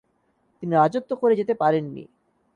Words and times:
তিনি 0.63 0.73
রাজত্ব 0.75 1.11
করে 1.15 1.33
যেতে 1.35 1.53
পারেননি। 1.53 2.03